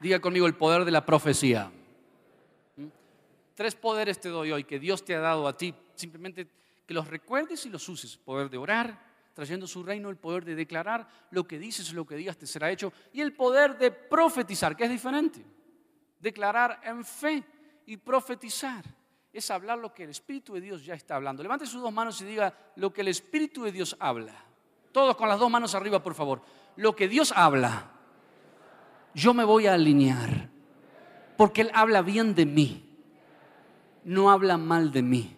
[0.00, 1.70] diga conmigo el poder de la profecía.
[2.76, 2.86] ¿Mm?
[3.54, 5.74] Tres poderes te doy hoy que Dios te ha dado a ti.
[5.94, 6.46] Simplemente
[6.86, 8.16] que los recuerdes y los uses.
[8.16, 8.98] Poder de orar,
[9.34, 12.70] trayendo su reino el poder de declarar lo que dices, lo que digas te será
[12.70, 15.44] hecho, y el poder de profetizar, que es diferente.
[16.20, 17.44] Declarar en fe
[17.86, 18.84] y profetizar.
[19.32, 21.42] es hablar lo que el Espíritu de Dios ya está hablando.
[21.42, 24.32] Levante sus dos manos y diga lo que el Espíritu de Dios habla.
[24.92, 26.40] Todos con las dos manos arriba, por favor.
[26.76, 27.90] Lo que Dios habla,
[29.12, 30.48] yo me voy a alinear.
[31.36, 32.88] Porque Él habla bien de mí.
[34.04, 35.36] No habla mal de mí.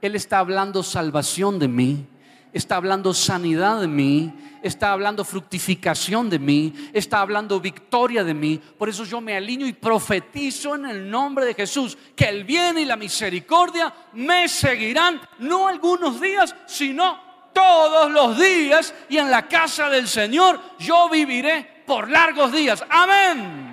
[0.00, 2.08] Él está hablando salvación de mí
[2.52, 4.32] está hablando sanidad de mí,
[4.62, 8.60] está hablando fructificación de mí, está hablando victoria de mí.
[8.78, 12.78] Por eso yo me alineo y profetizo en el nombre de Jesús que el bien
[12.78, 17.18] y la misericordia me seguirán, no algunos días, sino
[17.52, 18.94] todos los días.
[19.08, 22.84] Y en la casa del Señor yo viviré por largos días.
[22.88, 23.70] Amén.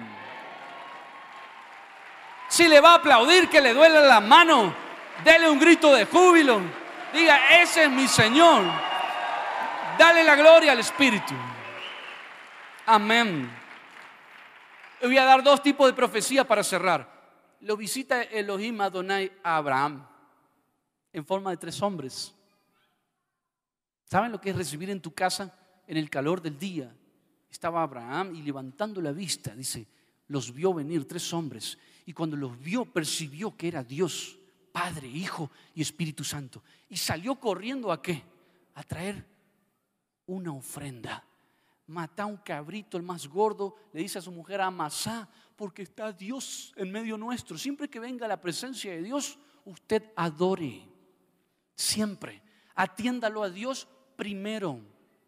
[2.49, 4.73] Si le va a aplaudir, que le duele la mano,
[5.23, 6.86] dele un grito de júbilo.
[7.13, 8.63] Diga, ese es mi Señor.
[9.97, 11.33] Dale la gloria al Espíritu.
[12.85, 13.49] Amén.
[15.01, 17.17] Voy a dar dos tipos de profecía para cerrar.
[17.61, 20.07] Lo visita Elohim Adonai a Abraham
[21.13, 22.33] en forma de tres hombres.
[24.05, 25.53] ¿Saben lo que es recibir en tu casa
[25.87, 26.95] en el calor del día?
[27.49, 29.87] Estaba Abraham y levantando la vista, dice,
[30.27, 31.77] los vio venir tres hombres.
[32.05, 34.36] Y cuando los vio, percibió que era Dios.
[34.77, 36.61] Padre, Hijo y Espíritu Santo.
[36.87, 38.21] Y salió corriendo a qué?
[38.75, 39.25] A traer
[40.27, 41.25] una ofrenda.
[41.87, 46.73] Mata un cabrito, el más gordo, le dice a su mujer, amasá, porque está Dios
[46.75, 47.57] en medio nuestro.
[47.57, 50.87] Siempre que venga la presencia de Dios, usted adore.
[51.73, 52.43] Siempre.
[52.75, 54.79] Atiéndalo a Dios primero,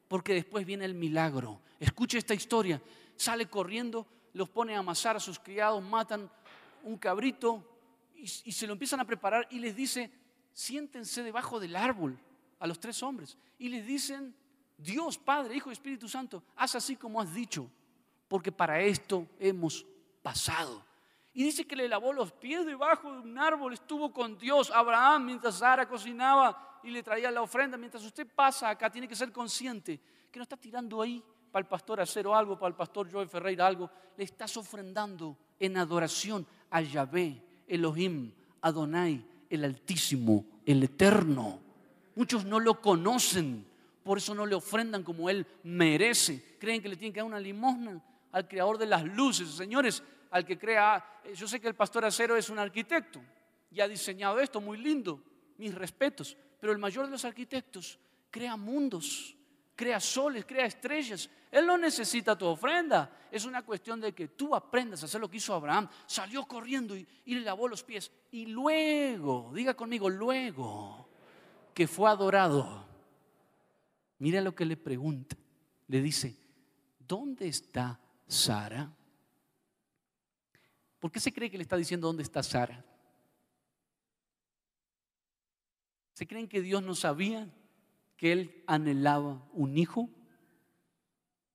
[0.08, 1.60] porque después viene el milagro.
[1.80, 2.80] Escuche esta historia.
[3.16, 6.30] Sale corriendo, los pone a amasar a sus criados, matan
[6.84, 7.66] un cabrito,
[8.22, 10.12] y, se lo empiezan a preparar y les dice,
[10.54, 12.20] siéntense debajo del árbol
[12.60, 13.38] a los tres hombres.
[13.58, 14.36] Y les dicen,
[14.78, 17.70] Dios, Padre, Hijo y Espíritu Santo, haz así como has dicho,
[18.28, 19.86] porque para esto hemos
[20.22, 20.86] pasado.
[21.34, 25.26] Y dice que le lavó los pies debajo de un árbol, estuvo con Dios, Abraham,
[25.26, 27.78] mientras Sara cocinaba y le traía la ofrenda.
[27.78, 30.00] Mientras usted pasa acá, tiene que ser consciente
[30.32, 33.68] que no está tirando ahí para el pastor Acero algo, para el pastor Joel Ferreira
[33.68, 33.90] algo.
[34.18, 41.60] Le estás ofrendando en adoración a Yahvé, Elohim, Adonai, el Altísimo, el Eterno.
[42.16, 43.66] Muchos no lo conocen,
[44.04, 46.58] por eso no le ofrendan como Él merece.
[46.60, 48.02] Creen que le tienen que dar una limosna
[48.32, 49.50] al creador de las luces.
[49.50, 53.22] Señores, al que crea, yo sé que el pastor Acero es un arquitecto
[53.72, 55.22] y ha diseñado esto muy lindo,
[55.58, 58.00] mis respetos, pero el mayor de los arquitectos
[58.32, 59.36] crea mundos
[59.80, 61.30] crea soles, crea estrellas.
[61.50, 63.10] Él no necesita tu ofrenda.
[63.32, 65.88] Es una cuestión de que tú aprendas a hacer lo que hizo Abraham.
[66.06, 68.12] Salió corriendo y, le lavó los pies.
[68.32, 71.08] Y luego, diga conmigo, luego
[71.74, 72.86] que fue adorado,
[74.18, 75.38] mira lo que le pregunta.
[75.88, 76.36] Le dice,
[77.00, 78.92] ¿dónde está Sara?
[81.00, 82.84] ¿Por qué se cree que le está diciendo dónde está Sara?
[86.12, 87.48] ¿Se creen que Dios no sabía
[88.20, 90.10] que él anhelaba un hijo,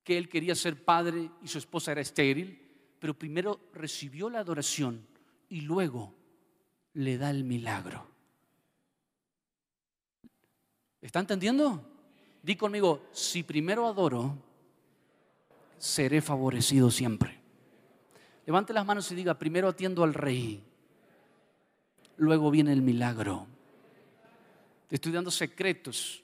[0.02, 2.58] que él quería ser padre y su esposa era estéril,
[2.98, 5.06] pero primero recibió la adoración
[5.50, 6.14] y luego
[6.94, 8.08] le da el milagro.
[11.02, 11.86] ¿Está entendiendo?
[12.42, 14.34] Di conmigo, si primero adoro,
[15.76, 17.38] seré favorecido siempre.
[18.46, 20.64] Levante las manos y diga, primero atiendo al rey,
[22.16, 23.46] luego viene el milagro.
[24.88, 26.23] Te estoy dando secretos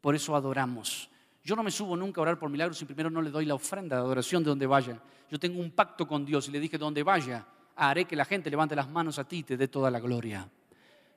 [0.00, 1.10] por eso adoramos.
[1.42, 3.54] Yo no me subo nunca a orar por milagros si primero no le doy la
[3.54, 5.00] ofrenda de adoración de donde vaya.
[5.30, 8.50] Yo tengo un pacto con Dios y le dije, donde vaya, haré que la gente
[8.50, 10.48] levante las manos a ti y te dé toda la gloria.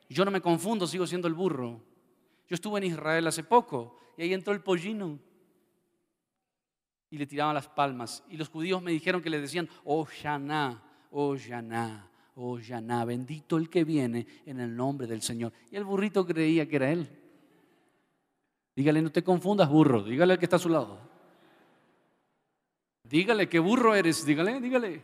[0.09, 1.81] Yo no me confundo, sigo siendo el burro.
[2.47, 5.19] Yo estuve en Israel hace poco y ahí entró el pollino
[7.09, 8.23] y le tiraban las palmas.
[8.29, 13.57] Y los judíos me dijeron que le decían, oh Shana, oh Shana, oh Shana, bendito
[13.57, 15.51] el que viene en el nombre del Señor.
[15.71, 17.20] Y el burrito creía que era él.
[18.75, 20.03] Dígale, no te confundas, burro.
[20.03, 20.97] Dígale al que está a su lado.
[23.03, 24.25] Dígale que burro eres.
[24.25, 25.01] Dígale, dígale.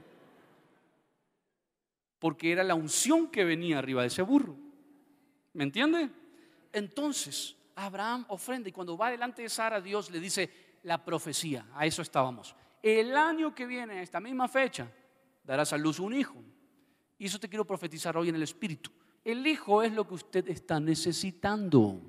[2.19, 4.55] Porque era la unción que venía arriba de ese burro.
[5.53, 6.09] ¿Me entiende?
[6.71, 10.49] Entonces, Abraham ofrenda y cuando va delante de Sara, Dios le dice
[10.83, 11.67] la profecía.
[11.73, 12.55] A eso estábamos.
[12.81, 14.89] El año que viene, a esta misma fecha,
[15.43, 16.41] darás a luz un hijo.
[17.19, 18.91] Y eso te quiero profetizar hoy en el Espíritu.
[19.23, 21.99] El hijo es lo que usted está necesitando.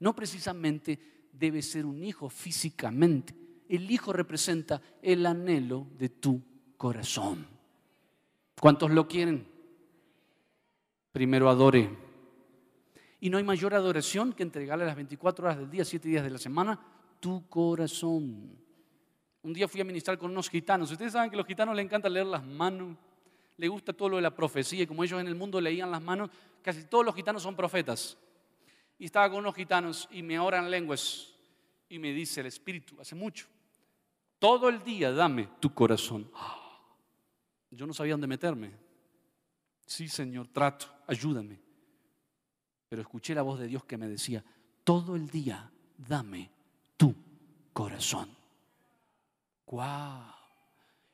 [0.00, 0.98] No precisamente
[1.32, 3.34] debe ser un hijo físicamente.
[3.68, 6.40] El hijo representa el anhelo de tu
[6.76, 7.46] corazón.
[8.60, 9.46] ¿Cuántos lo quieren?
[11.12, 11.90] Primero adore.
[13.20, 16.30] Y no hay mayor adoración que entregarle las 24 horas del día, 7 días de
[16.30, 16.78] la semana,
[17.20, 18.56] tu corazón.
[19.42, 20.90] Un día fui a ministrar con unos gitanos.
[20.90, 22.96] Ustedes saben que a los gitanos les encanta leer las manos,
[23.56, 26.02] le gusta todo lo de la profecía y como ellos en el mundo leían las
[26.02, 26.30] manos,
[26.62, 28.18] casi todos los gitanos son profetas.
[28.98, 31.34] Y estaba con unos gitanos y me oran lenguas
[31.88, 33.46] y me dice el Espíritu, hace mucho,
[34.38, 36.30] todo el día dame tu corazón.
[37.70, 38.72] Yo no sabía dónde meterme.
[39.86, 41.60] Sí, Señor, trato, ayúdame.
[42.88, 44.42] Pero escuché la voz de Dios que me decía,
[44.84, 46.50] todo el día dame
[46.96, 47.14] tu
[47.72, 48.34] corazón.
[49.66, 50.32] ¡Guau!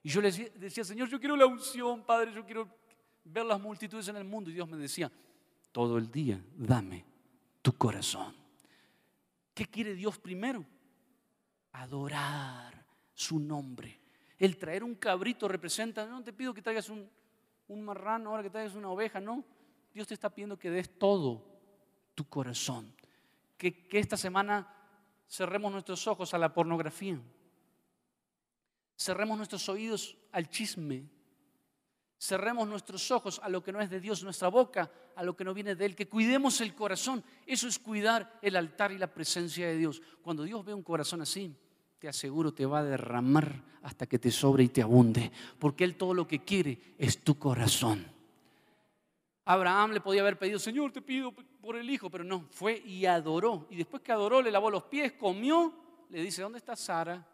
[0.03, 2.68] Y yo le decía, Señor, yo quiero la unción, Padre, yo quiero
[3.24, 4.51] ver las multitudes en el mundo.
[4.51, 5.11] Y Dios me decía,
[5.70, 7.12] todo el día dame
[7.63, 8.35] tu corazón.
[9.55, 10.65] ¿Qué quiere Dios primero?
[11.73, 12.85] Adorar
[13.15, 14.01] su nombre.
[14.39, 17.09] El traer un cabrito representa, no te pido que traigas un,
[17.69, 19.45] un marrano, ahora que traigas una oveja, no.
[19.95, 21.45] Dios te está pidiendo que des todo
[22.15, 22.93] tu corazón.
[23.57, 24.75] Que, que esta semana
[25.29, 27.21] cerremos nuestros ojos a la pornografía.
[28.97, 31.05] Cerremos nuestros oídos al chisme.
[32.23, 35.43] Cerremos nuestros ojos a lo que no es de Dios, nuestra boca a lo que
[35.43, 35.97] no viene de Él.
[35.97, 37.25] Que cuidemos el corazón.
[37.45, 40.01] Eso es cuidar el altar y la presencia de Dios.
[40.23, 41.53] Cuando Dios ve un corazón así,
[41.99, 45.33] te aseguro te va a derramar hasta que te sobre y te abunde.
[45.59, 48.07] Porque Él todo lo que quiere es tu corazón.
[49.45, 53.05] Abraham le podía haber pedido, Señor, te pido por el hijo, pero no, fue y
[53.05, 53.66] adoró.
[53.68, 55.75] Y después que adoró, le lavó los pies, comió,
[56.09, 57.27] le dice, ¿dónde está Sara?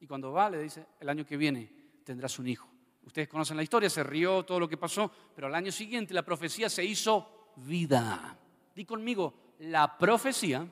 [0.00, 1.72] Y cuando va, le dice, el año que viene
[2.04, 2.73] tendrás un hijo.
[3.06, 6.24] Ustedes conocen la historia, se rió todo lo que pasó, pero al año siguiente la
[6.24, 8.38] profecía se hizo vida.
[8.74, 10.66] Di conmigo, la profecía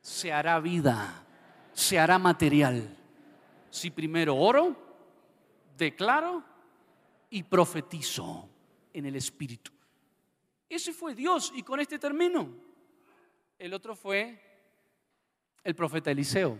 [0.00, 1.24] se hará vida,
[1.72, 2.96] se hará material.
[3.70, 4.76] Si primero oro,
[5.76, 6.42] declaro
[7.30, 8.48] y profetizo
[8.92, 9.70] en el Espíritu.
[10.68, 12.48] Ese fue Dios y con este termino.
[13.58, 14.40] El otro fue
[15.62, 16.58] el profeta Eliseo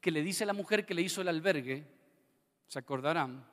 [0.00, 1.84] que le dice a la mujer que le hizo el albergue,
[2.68, 3.44] se acordarán.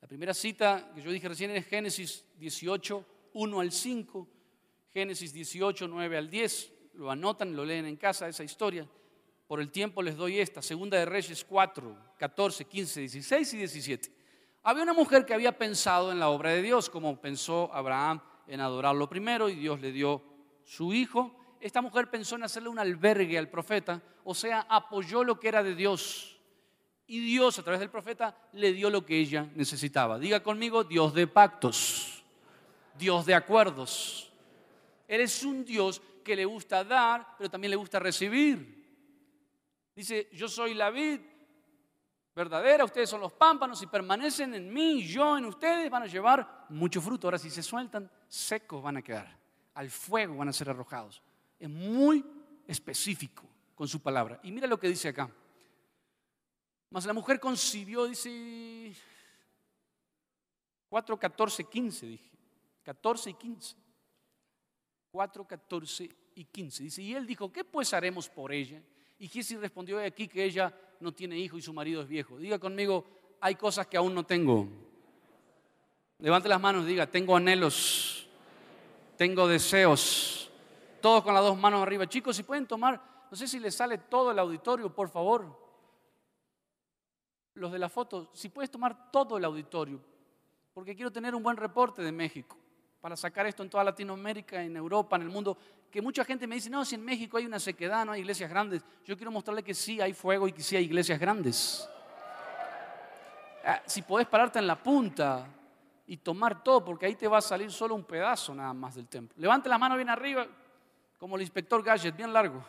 [0.00, 3.04] La primera cita que yo dije recién es Génesis 18,
[3.34, 4.28] 1 al 5,
[4.92, 6.72] Génesis 18, 9 al 10.
[6.94, 8.88] Lo anotan, lo leen en casa esa historia.
[9.46, 14.12] Por el tiempo les doy esta, Segunda de Reyes 4, 14, 15, 16 y 17.
[14.62, 18.60] Había una mujer que había pensado en la obra de Dios, como pensó Abraham en
[18.60, 20.22] adorarlo primero y Dios le dio
[20.64, 25.40] su hijo esta mujer pensó en hacerle un albergue al profeta, o sea, apoyó lo
[25.40, 26.35] que era de Dios.
[27.06, 30.18] Y Dios a través del profeta le dio lo que ella necesitaba.
[30.18, 32.24] Diga conmigo, Dios de pactos,
[32.98, 34.32] Dios de acuerdos.
[35.06, 38.84] Eres un Dios que le gusta dar, pero también le gusta recibir.
[39.94, 41.20] Dice, yo soy la vid
[42.34, 46.66] verdadera, ustedes son los pámpanos, y permanecen en mí, yo en ustedes, van a llevar
[46.68, 47.28] mucho fruto.
[47.28, 49.34] Ahora si se sueltan, secos van a quedar,
[49.74, 51.22] al fuego van a ser arrojados.
[51.58, 52.22] Es muy
[52.66, 53.44] específico
[53.74, 54.38] con su palabra.
[54.42, 55.30] Y mira lo que dice acá.
[56.90, 58.94] Mas la mujer concibió, dice
[60.88, 62.30] 4, 14, 15, dije.
[62.82, 63.76] 14 y 15.
[65.10, 66.82] 4, 14 y 15.
[66.84, 68.80] Dice, y él dijo, ¿qué pues haremos por ella?
[69.18, 72.38] Y Giesi respondió aquí que ella no tiene hijo y su marido es viejo.
[72.38, 73.04] Diga conmigo,
[73.40, 74.68] hay cosas que aún no tengo.
[76.18, 78.28] Levante las manos, diga, tengo anhelos,
[79.16, 80.36] tengo deseos
[81.06, 82.08] todos con las dos manos arriba.
[82.08, 85.65] Chicos, si pueden tomar, no sé si les sale todo el auditorio, por favor.
[87.56, 90.00] Los de la foto, si puedes tomar todo el auditorio,
[90.74, 92.56] porque quiero tener un buen reporte de México
[93.00, 95.56] para sacar esto en toda Latinoamérica, en Europa, en el mundo,
[95.90, 98.50] que mucha gente me dice, no, si en México hay una sequedad, no hay iglesias
[98.50, 98.84] grandes.
[99.04, 101.88] Yo quiero mostrarle que sí hay fuego y que sí hay iglesias grandes.
[103.64, 105.46] Ah, si podés pararte en la punta
[106.06, 109.08] y tomar todo, porque ahí te va a salir solo un pedazo nada más del
[109.08, 109.34] templo.
[109.40, 110.46] Levante la mano bien arriba,
[111.18, 112.62] como el inspector Gadget, bien largo,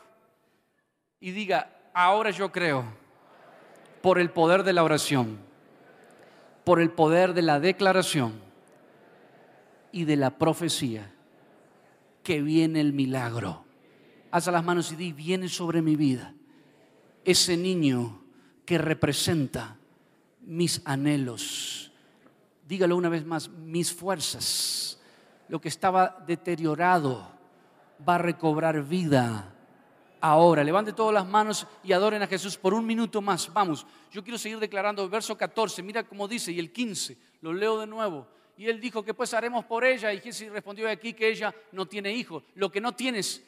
[1.19, 2.85] y diga, ahora yo creo,
[4.01, 5.37] por el poder de la oración,
[6.63, 8.33] por el poder de la declaración
[9.91, 11.13] y de la profecía,
[12.23, 13.65] que viene el milagro.
[14.31, 16.33] Haz las manos y di, viene sobre mi vida
[17.23, 18.21] ese niño
[18.65, 19.77] que representa
[20.41, 21.91] mis anhelos.
[22.65, 24.99] Dígalo una vez más, mis fuerzas,
[25.49, 27.29] lo que estaba deteriorado
[28.07, 29.53] va a recobrar vida
[30.21, 30.63] ahora.
[30.63, 33.51] Levante todas las manos y adoren a Jesús por un minuto más.
[33.53, 35.83] Vamos, yo quiero seguir declarando verso 14.
[35.83, 38.27] Mira cómo dice, y el 15, lo leo de nuevo.
[38.57, 40.11] Y él dijo que pues haremos por ella.
[40.13, 42.43] Y Jesús respondió aquí que ella no tiene hijo.
[42.55, 43.43] Lo que no tienes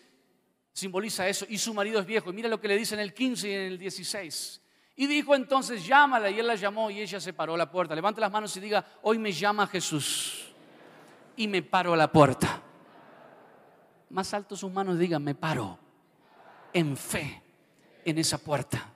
[0.71, 1.45] simboliza eso.
[1.49, 2.29] Y su marido es viejo.
[2.29, 4.61] Y mira lo que le dice en el 15 y en el 16.
[4.95, 6.29] Y dijo entonces, llámala.
[6.29, 7.95] Y él la llamó y ella se paró a la puerta.
[7.95, 10.45] Levante las manos y diga, hoy me llama Jesús.
[11.35, 12.63] Y me paro a la puerta
[14.09, 15.77] más alto sus manos diga, me paro
[16.73, 17.41] en fe
[18.05, 18.93] en esa puerta.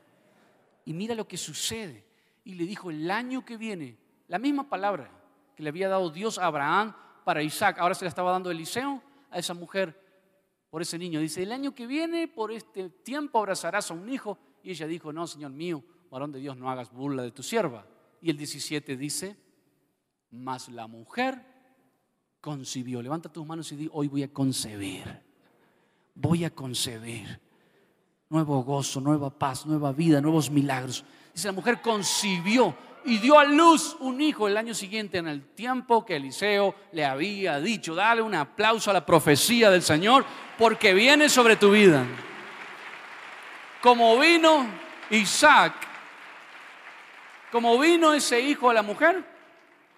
[0.85, 2.05] Y mira lo que sucede.
[2.43, 3.97] Y le dijo, el año que viene,
[4.27, 5.09] la misma palabra,
[5.55, 7.77] que le había dado Dios a Abraham para Isaac.
[7.79, 9.99] Ahora se le estaba dando Eliseo a esa mujer
[10.69, 11.19] por ese niño.
[11.19, 14.37] Dice, el año que viene, por este tiempo, abrazarás a un hijo.
[14.63, 17.85] Y ella dijo, no, Señor mío, varón de Dios, no hagas burla de tu sierva.
[18.21, 19.37] Y el 17 dice,
[20.31, 21.45] mas la mujer
[22.41, 23.01] concibió.
[23.01, 25.21] Levanta tus manos y di, hoy voy a concebir.
[26.15, 27.39] Voy a concebir.
[28.33, 31.05] Nuevo gozo, nueva paz, nueva vida, nuevos milagros.
[31.35, 32.75] Dice, la mujer concibió
[33.05, 37.05] y dio a luz un hijo el año siguiente en el tiempo que Eliseo le
[37.05, 37.93] había dicho.
[37.93, 40.25] Dale un aplauso a la profecía del Señor
[40.57, 42.07] porque viene sobre tu vida.
[43.83, 44.65] Como vino
[45.11, 45.75] Isaac,
[47.51, 49.23] como vino ese hijo a la mujer,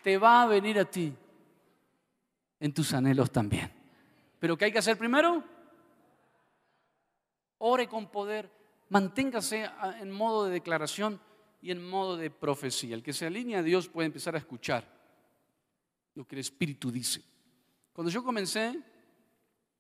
[0.03, 1.13] te va a venir a ti
[2.59, 3.71] en tus anhelos también.
[4.39, 5.54] Pero ¿qué hay que hacer primero?
[7.59, 8.51] Ore con poder,
[8.89, 11.19] manténgase en modo de declaración
[11.61, 12.95] y en modo de profecía.
[12.95, 14.87] El que se alinea a Dios puede empezar a escuchar
[16.15, 17.21] lo que el Espíritu dice.
[17.93, 18.77] Cuando yo comencé,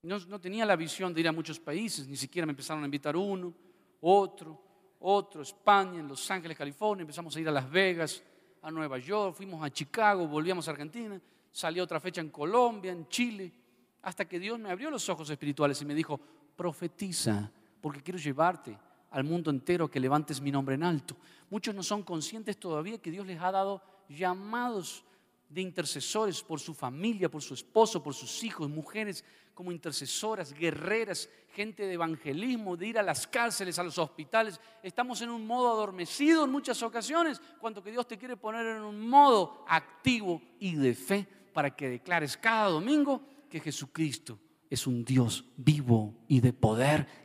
[0.03, 2.85] no, no, tenía la visión de ir a muchos países, ni siquiera me empezaron a
[2.85, 3.53] invitar uno,
[4.01, 4.61] otro,
[4.99, 8.23] otro, España, en Los Ángeles, California, empezamos a ir a Las Vegas,
[8.61, 11.21] a Nueva York, fuimos a Chicago, volvíamos a Argentina,
[11.51, 13.51] salió otra fecha en Colombia, en Chile,
[14.01, 16.19] hasta que Dios me abrió los ojos espirituales y me dijo,
[16.55, 17.51] profetiza,
[17.85, 18.75] porque quiero llevarte
[19.11, 21.15] al mundo entero que levantes mi nombre en alto.
[21.51, 23.79] Muchos no son conscientes todavía que Dios les ha dado
[24.09, 25.05] llamados
[25.47, 29.23] de intercesores por su familia, por su esposo, por sus hijos, mujeres
[29.53, 34.59] como intercesoras, guerreras, gente de evangelismo, de ir a las cárceles, a los hospitales.
[34.81, 38.81] Estamos en un modo adormecido en muchas ocasiones, cuando que Dios te quiere poner en
[38.81, 44.39] un modo activo y de fe para que declares cada domingo que Jesucristo
[44.71, 47.24] es un Dios vivo y de poder